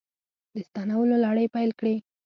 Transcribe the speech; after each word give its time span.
د 0.53 0.55
ستنولو 0.67 1.15
لړۍ 1.25 1.45
پیل 1.55 1.71
کړې 1.79 1.95